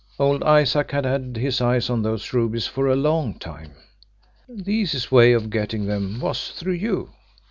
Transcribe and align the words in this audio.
"Old 0.17 0.41
Isaac 0.41 0.89
had 0.89 1.05
had 1.05 1.35
his 1.37 1.61
eyes 1.61 1.87
on 1.87 2.01
those 2.01 2.33
rubies 2.33 2.65
for 2.65 2.87
a 2.87 2.95
long 2.95 3.37
time. 3.37 3.73
The 4.49 4.73
easiest 4.73 5.11
way 5.11 5.31
of 5.33 5.51
getting 5.51 5.85
them 5.85 6.19
was 6.19 6.49
through 6.53 6.73
you. 6.73 7.11